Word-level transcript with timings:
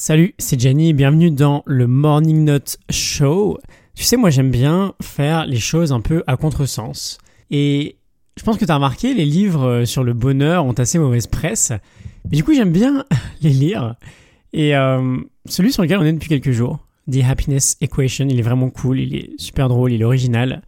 Salut, 0.00 0.32
c'est 0.38 0.60
Jenny, 0.60 0.92
bienvenue 0.92 1.32
dans 1.32 1.64
le 1.66 1.88
Morning 1.88 2.44
Note 2.44 2.78
Show. 2.88 3.58
Tu 3.96 4.04
sais, 4.04 4.16
moi 4.16 4.30
j'aime 4.30 4.52
bien 4.52 4.94
faire 5.02 5.44
les 5.44 5.58
choses 5.58 5.90
un 5.90 6.00
peu 6.00 6.22
à 6.28 6.36
contresens. 6.36 7.18
Et 7.50 7.96
je 8.36 8.44
pense 8.44 8.58
que 8.58 8.64
tu 8.64 8.70
as 8.70 8.76
remarqué, 8.76 9.12
les 9.12 9.24
livres 9.24 9.84
sur 9.86 10.04
le 10.04 10.12
bonheur 10.12 10.64
ont 10.66 10.72
assez 10.72 11.00
mauvaise 11.00 11.26
presse. 11.26 11.72
Mais 12.30 12.36
du 12.36 12.44
coup, 12.44 12.54
j'aime 12.54 12.70
bien 12.70 13.06
les 13.42 13.50
lire. 13.50 13.96
Et 14.52 14.76
euh, 14.76 15.16
celui 15.46 15.72
sur 15.72 15.82
lequel 15.82 15.98
on 15.98 16.04
est 16.04 16.12
depuis 16.12 16.28
quelques 16.28 16.52
jours, 16.52 16.78
The 17.10 17.24
Happiness 17.28 17.76
Equation, 17.80 18.28
il 18.30 18.38
est 18.38 18.42
vraiment 18.42 18.70
cool, 18.70 19.00
il 19.00 19.16
est 19.16 19.30
super 19.36 19.68
drôle, 19.68 19.92
il 19.92 20.00
est 20.00 20.04
original. 20.04 20.62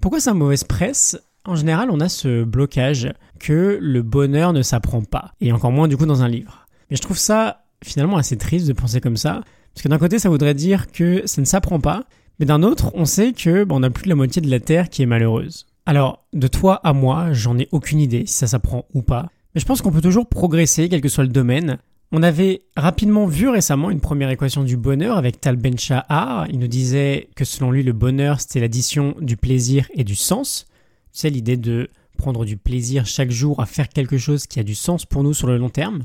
Pourquoi 0.00 0.18
c'est 0.18 0.34
mauvaise 0.34 0.64
presse? 0.64 1.16
En 1.44 1.54
général, 1.54 1.88
on 1.92 2.00
a 2.00 2.08
ce 2.08 2.42
blocage 2.42 3.12
que 3.38 3.78
le 3.80 4.02
bonheur 4.02 4.52
ne 4.52 4.62
s'apprend 4.62 5.02
pas. 5.02 5.34
Et 5.40 5.52
encore 5.52 5.70
moins 5.70 5.86
du 5.86 5.96
coup 5.96 6.04
dans 6.04 6.24
un 6.24 6.28
livre. 6.28 6.66
Mais 6.90 6.96
je 6.96 7.02
trouve 7.02 7.16
ça 7.16 7.61
finalement 7.82 8.16
assez 8.16 8.36
triste 8.36 8.66
de 8.66 8.72
penser 8.72 9.00
comme 9.00 9.16
ça. 9.16 9.42
Parce 9.74 9.82
que 9.82 9.88
d'un 9.88 9.98
côté, 9.98 10.18
ça 10.18 10.28
voudrait 10.28 10.54
dire 10.54 10.90
que 10.90 11.22
ça 11.26 11.40
ne 11.40 11.46
s'apprend 11.46 11.80
pas, 11.80 12.04
mais 12.38 12.46
d'un 12.46 12.62
autre, 12.62 12.90
on 12.94 13.04
sait 13.04 13.32
que 13.32 13.64
bon, 13.64 13.80
on 13.80 13.82
a 13.82 13.90
plus 13.90 14.04
de 14.04 14.08
la 14.10 14.14
moitié 14.14 14.42
de 14.42 14.50
la 14.50 14.60
Terre 14.60 14.88
qui 14.88 15.02
est 15.02 15.06
malheureuse. 15.06 15.66
Alors, 15.86 16.24
de 16.32 16.46
toi 16.46 16.80
à 16.84 16.92
moi, 16.92 17.32
j'en 17.32 17.58
ai 17.58 17.68
aucune 17.72 18.00
idée 18.00 18.24
si 18.26 18.34
ça 18.34 18.46
s'apprend 18.46 18.86
ou 18.94 19.02
pas. 19.02 19.28
Mais 19.54 19.60
je 19.60 19.66
pense 19.66 19.82
qu'on 19.82 19.90
peut 19.90 20.00
toujours 20.00 20.28
progresser, 20.28 20.88
quel 20.88 21.00
que 21.00 21.08
soit 21.08 21.24
le 21.24 21.30
domaine. 21.30 21.78
On 22.12 22.22
avait 22.22 22.62
rapidement 22.76 23.26
vu 23.26 23.48
récemment 23.48 23.90
une 23.90 24.00
première 24.00 24.30
équation 24.30 24.64
du 24.64 24.76
bonheur 24.76 25.16
avec 25.16 25.40
Tal 25.40 25.56
Ben 25.56 25.78
Shahar. 25.78 26.46
Il 26.50 26.58
nous 26.58 26.68
disait 26.68 27.28
que 27.36 27.44
selon 27.44 27.70
lui, 27.70 27.82
le 27.82 27.92
bonheur, 27.92 28.40
c'était 28.40 28.60
l'addition 28.60 29.14
du 29.20 29.36
plaisir 29.36 29.88
et 29.94 30.04
du 30.04 30.14
sens. 30.14 30.66
C'est 31.10 31.30
l'idée 31.30 31.56
de 31.56 31.88
prendre 32.18 32.44
du 32.44 32.56
plaisir 32.56 33.06
chaque 33.06 33.30
jour 33.30 33.60
à 33.60 33.66
faire 33.66 33.88
quelque 33.88 34.18
chose 34.18 34.46
qui 34.46 34.60
a 34.60 34.62
du 34.62 34.74
sens 34.74 35.06
pour 35.06 35.22
nous 35.22 35.34
sur 35.34 35.48
le 35.48 35.56
long 35.56 35.70
terme. 35.70 36.04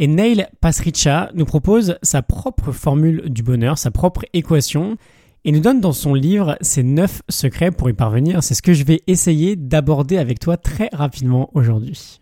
Et 0.00 0.06
Neil 0.06 0.46
Pasricha 0.60 1.30
nous 1.34 1.44
propose 1.44 1.98
sa 2.02 2.22
propre 2.22 2.70
formule 2.70 3.22
du 3.28 3.42
bonheur, 3.42 3.78
sa 3.78 3.90
propre 3.90 4.24
équation, 4.32 4.96
et 5.44 5.50
nous 5.50 5.60
donne 5.60 5.80
dans 5.80 5.92
son 5.92 6.14
livre 6.14 6.56
ses 6.60 6.84
9 6.84 7.22
secrets 7.28 7.72
pour 7.72 7.90
y 7.90 7.94
parvenir. 7.94 8.42
C'est 8.44 8.54
ce 8.54 8.62
que 8.62 8.74
je 8.74 8.84
vais 8.84 9.02
essayer 9.08 9.56
d'aborder 9.56 10.18
avec 10.18 10.38
toi 10.38 10.56
très 10.56 10.88
rapidement 10.92 11.50
aujourd'hui. 11.54 12.20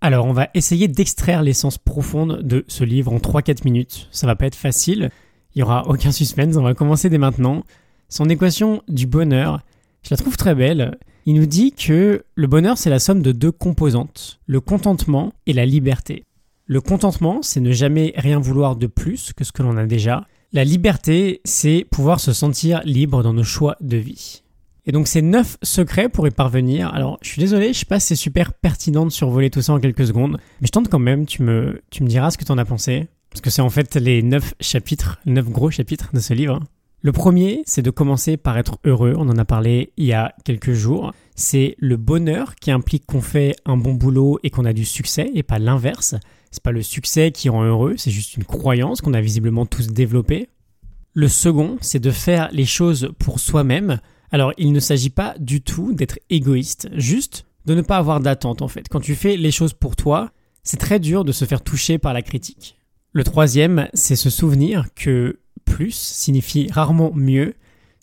Alors, 0.00 0.26
on 0.26 0.32
va 0.32 0.48
essayer 0.54 0.88
d'extraire 0.88 1.42
l'essence 1.42 1.76
profonde 1.76 2.40
de 2.42 2.64
ce 2.68 2.84
livre 2.84 3.12
en 3.12 3.18
3-4 3.18 3.64
minutes. 3.64 4.08
Ça 4.10 4.26
va 4.26 4.36
pas 4.36 4.46
être 4.46 4.54
facile, 4.54 5.10
il 5.54 5.58
y 5.58 5.62
aura 5.62 5.86
aucun 5.88 6.12
suspense, 6.12 6.56
on 6.56 6.62
va 6.62 6.74
commencer 6.74 7.10
dès 7.10 7.18
maintenant. 7.18 7.64
Son 8.08 8.28
équation 8.28 8.82
du 8.88 9.06
bonheur, 9.06 9.60
je 10.02 10.10
la 10.10 10.16
trouve 10.16 10.36
très 10.36 10.54
belle. 10.54 10.96
Il 11.26 11.34
nous 11.34 11.46
dit 11.46 11.72
que 11.72 12.24
le 12.34 12.46
bonheur, 12.46 12.78
c'est 12.78 12.90
la 12.90 13.00
somme 13.00 13.20
de 13.20 13.32
deux 13.32 13.52
composantes, 13.52 14.40
le 14.46 14.60
contentement 14.60 15.32
et 15.46 15.52
la 15.52 15.66
liberté. 15.66 16.24
Le 16.70 16.82
contentement, 16.82 17.40
c'est 17.40 17.60
ne 17.60 17.72
jamais 17.72 18.12
rien 18.14 18.38
vouloir 18.38 18.76
de 18.76 18.86
plus 18.86 19.32
que 19.32 19.42
ce 19.42 19.52
que 19.52 19.62
l'on 19.62 19.78
a 19.78 19.86
déjà. 19.86 20.26
La 20.52 20.64
liberté, 20.64 21.40
c'est 21.46 21.86
pouvoir 21.90 22.20
se 22.20 22.34
sentir 22.34 22.82
libre 22.84 23.22
dans 23.22 23.32
nos 23.32 23.42
choix 23.42 23.76
de 23.80 23.96
vie. 23.96 24.42
Et 24.84 24.92
donc 24.92 25.08
ces 25.08 25.22
neuf 25.22 25.56
secrets 25.62 26.10
pour 26.10 26.28
y 26.28 26.30
parvenir. 26.30 26.92
Alors 26.92 27.16
je 27.22 27.30
suis 27.30 27.40
désolé, 27.40 27.72
je 27.72 27.78
sais 27.78 27.84
pas 27.86 28.00
si 28.00 28.08
c'est 28.08 28.16
super 28.16 28.52
pertinent 28.52 29.06
de 29.06 29.10
survoler 29.10 29.48
tout 29.48 29.62
ça 29.62 29.72
en 29.72 29.80
quelques 29.80 30.06
secondes, 30.06 30.38
mais 30.60 30.66
je 30.66 30.72
tente 30.72 30.90
quand 30.90 30.98
même, 30.98 31.24
tu 31.24 31.42
me, 31.42 31.80
tu 31.88 32.02
me 32.02 32.08
diras 32.08 32.30
ce 32.30 32.36
que 32.36 32.44
tu 32.44 32.52
en 32.52 32.58
as 32.58 32.66
pensé. 32.66 33.08
Parce 33.30 33.40
que 33.40 33.48
c'est 33.48 33.62
en 33.62 33.70
fait 33.70 33.94
les 33.96 34.22
neuf 34.22 34.52
chapitres, 34.60 35.20
neuf 35.24 35.48
gros 35.48 35.70
chapitres 35.70 36.10
de 36.12 36.20
ce 36.20 36.34
livre. 36.34 36.60
Le 37.00 37.12
premier, 37.12 37.62
c'est 37.64 37.82
de 37.82 37.90
commencer 37.90 38.36
par 38.36 38.58
être 38.58 38.78
heureux, 38.84 39.14
on 39.16 39.28
en 39.28 39.38
a 39.38 39.44
parlé 39.44 39.92
il 39.96 40.06
y 40.06 40.12
a 40.12 40.34
quelques 40.44 40.72
jours. 40.72 41.12
C'est 41.36 41.76
le 41.78 41.96
bonheur 41.96 42.56
qui 42.56 42.72
implique 42.72 43.06
qu'on 43.06 43.20
fait 43.20 43.54
un 43.66 43.76
bon 43.76 43.94
boulot 43.94 44.40
et 44.42 44.50
qu'on 44.50 44.64
a 44.64 44.72
du 44.72 44.84
succès 44.84 45.30
et 45.32 45.44
pas 45.44 45.60
l'inverse. 45.60 46.16
C'est 46.50 46.62
pas 46.62 46.72
le 46.72 46.82
succès 46.82 47.30
qui 47.30 47.50
rend 47.50 47.62
heureux, 47.62 47.94
c'est 47.96 48.10
juste 48.10 48.36
une 48.36 48.44
croyance 48.44 49.00
qu'on 49.00 49.14
a 49.14 49.20
visiblement 49.20 49.64
tous 49.64 49.86
développée. 49.86 50.48
Le 51.12 51.28
second, 51.28 51.78
c'est 51.80 52.00
de 52.00 52.10
faire 52.10 52.48
les 52.50 52.64
choses 52.64 53.12
pour 53.20 53.38
soi-même. 53.38 54.00
Alors, 54.32 54.52
il 54.58 54.72
ne 54.72 54.80
s'agit 54.80 55.10
pas 55.10 55.36
du 55.38 55.60
tout 55.60 55.92
d'être 55.92 56.18
égoïste, 56.30 56.88
juste 56.94 57.46
de 57.64 57.74
ne 57.74 57.82
pas 57.82 57.98
avoir 57.98 58.18
d'attente 58.18 58.60
en 58.60 58.68
fait. 58.68 58.88
Quand 58.88 59.00
tu 59.00 59.14
fais 59.14 59.36
les 59.36 59.52
choses 59.52 59.72
pour 59.72 59.94
toi, 59.94 60.32
c'est 60.64 60.80
très 60.80 60.98
dur 60.98 61.24
de 61.24 61.30
se 61.30 61.44
faire 61.44 61.62
toucher 61.62 61.98
par 61.98 62.12
la 62.12 62.22
critique. 62.22 62.76
Le 63.12 63.24
troisième, 63.24 63.88
c'est 63.94 64.16
se 64.16 64.30
souvenir 64.30 64.86
que 64.94 65.38
plus 65.68 65.94
signifie 65.94 66.68
rarement 66.72 67.12
mieux. 67.14 67.54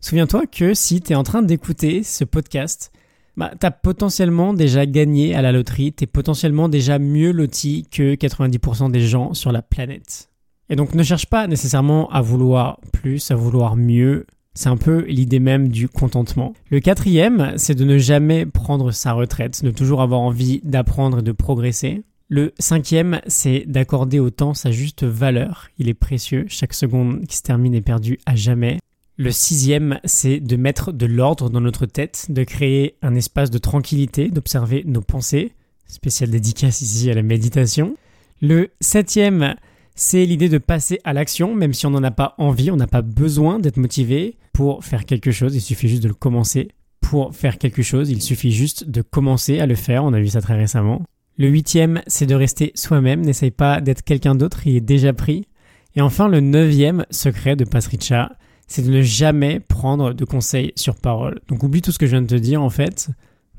Souviens-toi 0.01 0.45
que 0.45 0.73
si 0.73 1.01
tu 1.01 1.13
es 1.13 1.15
en 1.15 1.23
train 1.23 1.41
d'écouter 1.41 2.03
ce 2.03 2.23
podcast, 2.23 2.91
bah, 3.37 3.51
tu 3.59 3.65
as 3.65 3.71
potentiellement 3.71 4.53
déjà 4.53 4.85
gagné 4.85 5.35
à 5.35 5.41
la 5.41 5.51
loterie, 5.51 5.93
tu 5.93 6.03
es 6.03 6.07
potentiellement 6.07 6.69
déjà 6.69 6.99
mieux 6.99 7.31
loti 7.31 7.87
que 7.91 8.15
90% 8.15 8.91
des 8.91 9.01
gens 9.01 9.33
sur 9.33 9.51
la 9.51 9.61
planète. 9.61 10.29
Et 10.69 10.75
donc 10.75 10.93
ne 10.95 11.03
cherche 11.03 11.25
pas 11.25 11.47
nécessairement 11.47 12.09
à 12.11 12.21
vouloir 12.21 12.79
plus, 12.93 13.31
à 13.31 13.35
vouloir 13.35 13.75
mieux. 13.75 14.25
C'est 14.53 14.69
un 14.69 14.77
peu 14.77 15.03
l'idée 15.07 15.39
même 15.39 15.67
du 15.67 15.89
contentement. 15.89 16.53
Le 16.69 16.79
quatrième, 16.79 17.53
c'est 17.57 17.75
de 17.75 17.83
ne 17.83 17.97
jamais 17.97 18.45
prendre 18.45 18.91
sa 18.91 19.11
retraite, 19.11 19.63
de 19.63 19.71
toujours 19.71 20.01
avoir 20.01 20.21
envie 20.21 20.61
d'apprendre 20.63 21.19
et 21.19 21.23
de 21.23 21.33
progresser. 21.33 22.03
Le 22.27 22.53
cinquième, 22.57 23.21
c'est 23.27 23.65
d'accorder 23.67 24.19
au 24.19 24.31
temps 24.31 24.55
sa 24.55 24.71
juste 24.71 25.03
valeur. 25.03 25.69
Il 25.77 25.89
est 25.89 25.93
précieux, 25.93 26.45
chaque 26.47 26.73
seconde 26.73 27.25
qui 27.27 27.37
se 27.37 27.43
termine 27.43 27.75
est 27.75 27.81
perdue 27.81 28.19
à 28.25 28.35
jamais. 28.35 28.79
Le 29.17 29.31
sixième, 29.31 29.99
c'est 30.05 30.39
de 30.39 30.55
mettre 30.55 30.91
de 30.91 31.05
l'ordre 31.05 31.51
dans 31.51 31.61
notre 31.61 31.85
tête, 31.85 32.25
de 32.29 32.43
créer 32.43 32.97
un 33.03 33.13
espace 33.13 33.51
de 33.51 33.59
tranquillité, 33.59 34.29
d'observer 34.29 34.83
nos 34.87 35.01
pensées. 35.01 35.53
Spéciale 35.85 36.31
dédicace 36.31 36.81
ici 36.81 37.11
à 37.11 37.13
la 37.13 37.21
méditation. 37.21 37.95
Le 38.41 38.71
septième, 38.81 39.55
c'est 39.93 40.25
l'idée 40.25 40.49
de 40.49 40.57
passer 40.57 40.99
à 41.03 41.13
l'action, 41.13 41.53
même 41.53 41.73
si 41.73 41.85
on 41.85 41.91
n'en 41.91 42.03
a 42.03 42.11
pas 42.11 42.33
envie, 42.39 42.71
on 42.71 42.75
n'a 42.75 42.87
pas 42.87 43.03
besoin 43.03 43.59
d'être 43.59 43.77
motivé 43.77 44.35
pour 44.51 44.83
faire 44.83 45.05
quelque 45.05 45.31
chose, 45.31 45.55
il 45.55 45.61
suffit 45.61 45.89
juste 45.89 46.03
de 46.03 46.07
le 46.07 46.13
commencer. 46.13 46.69
Pour 47.01 47.35
faire 47.35 47.59
quelque 47.59 47.83
chose, 47.83 48.09
il 48.09 48.21
suffit 48.21 48.51
juste 48.51 48.89
de 48.89 49.01
commencer 49.03 49.59
à 49.59 49.67
le 49.67 49.75
faire, 49.75 50.03
on 50.03 50.13
a 50.13 50.19
vu 50.19 50.29
ça 50.29 50.41
très 50.41 50.57
récemment. 50.57 51.03
Le 51.37 51.47
huitième, 51.49 52.01
c'est 52.07 52.25
de 52.25 52.35
rester 52.35 52.71
soi-même, 52.75 53.21
n'essaye 53.21 53.51
pas 53.51 53.81
d'être 53.81 54.03
quelqu'un 54.03 54.35
d'autre, 54.35 54.65
il 54.67 54.77
est 54.77 54.81
déjà 54.81 55.13
pris. 55.13 55.47
Et 55.95 56.01
enfin, 56.01 56.27
le 56.27 56.39
neuvième 56.39 57.05
secret 57.09 57.55
de 57.55 57.65
Pasricha, 57.65 58.37
c'est 58.67 58.81
de 58.83 58.91
ne 58.91 59.01
jamais 59.01 59.59
prendre 59.59 60.13
de 60.13 60.25
conseils 60.25 60.71
sur 60.75 60.95
parole. 60.95 61.39
Donc 61.47 61.63
oublie 61.63 61.81
tout 61.81 61.91
ce 61.91 61.99
que 61.99 62.05
je 62.05 62.11
viens 62.11 62.21
de 62.21 62.27
te 62.27 62.35
dire 62.35 62.61
en 62.61 62.69
fait. 62.69 63.09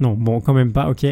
Non, 0.00 0.14
bon, 0.14 0.40
quand 0.40 0.54
même 0.54 0.72
pas, 0.72 0.90
ok. 0.90 1.06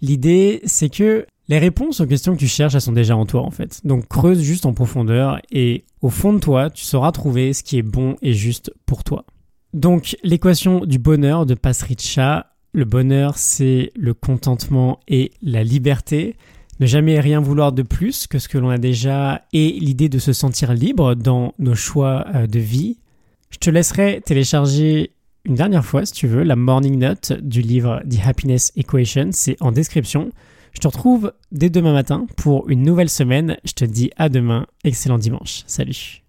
L'idée, 0.00 0.60
c'est 0.64 0.88
que 0.88 1.26
les 1.48 1.58
réponses 1.58 2.00
aux 2.00 2.06
questions 2.06 2.34
que 2.34 2.38
tu 2.38 2.48
cherches, 2.48 2.74
elles 2.74 2.80
sont 2.80 2.92
déjà 2.92 3.16
en 3.16 3.26
toi 3.26 3.42
en 3.42 3.50
fait. 3.50 3.80
Donc 3.84 4.08
creuse 4.08 4.42
juste 4.42 4.66
en 4.66 4.72
profondeur 4.72 5.40
et 5.50 5.84
au 6.00 6.08
fond 6.08 6.32
de 6.32 6.38
toi, 6.38 6.70
tu 6.70 6.84
sauras 6.84 7.12
trouver 7.12 7.52
ce 7.52 7.62
qui 7.62 7.78
est 7.78 7.82
bon 7.82 8.16
et 8.22 8.32
juste 8.32 8.72
pour 8.86 9.04
toi. 9.04 9.24
Donc 9.74 10.16
l'équation 10.22 10.84
du 10.84 10.98
bonheur 10.98 11.46
de 11.46 11.54
Pasricha, 11.54 12.51
le 12.72 12.84
bonheur 12.84 13.38
c'est 13.38 13.92
le 13.94 14.14
contentement 14.14 15.00
et 15.08 15.32
la 15.42 15.64
liberté. 15.64 16.36
Ne 16.80 16.86
jamais 16.86 17.20
rien 17.20 17.40
vouloir 17.40 17.72
de 17.72 17.82
plus 17.82 18.26
que 18.26 18.38
ce 18.38 18.48
que 18.48 18.58
l'on 18.58 18.70
a 18.70 18.78
déjà 18.78 19.42
et 19.52 19.72
l'idée 19.72 20.08
de 20.08 20.18
se 20.18 20.32
sentir 20.32 20.72
libre 20.72 21.14
dans 21.14 21.54
nos 21.58 21.74
choix 21.74 22.26
euh, 22.34 22.46
de 22.46 22.58
vie. 22.58 22.98
Je 23.50 23.58
te 23.58 23.70
laisserai 23.70 24.22
télécharger 24.24 25.12
une 25.44 25.54
dernière 25.54 25.84
fois, 25.84 26.06
si 26.06 26.12
tu 26.12 26.26
veux, 26.26 26.42
la 26.42 26.56
morning 26.56 26.98
note 26.98 27.32
du 27.32 27.62
livre 27.62 28.02
The 28.08 28.26
Happiness 28.26 28.72
Equation. 28.76 29.30
C'est 29.32 29.56
en 29.60 29.72
description. 29.72 30.30
Je 30.72 30.80
te 30.80 30.88
retrouve 30.88 31.32
dès 31.50 31.68
demain 31.68 31.92
matin 31.92 32.26
pour 32.36 32.68
une 32.70 32.82
nouvelle 32.82 33.10
semaine. 33.10 33.56
Je 33.64 33.72
te 33.72 33.84
dis 33.84 34.10
à 34.16 34.28
demain. 34.28 34.66
Excellent 34.84 35.18
dimanche. 35.18 35.64
Salut. 35.66 36.21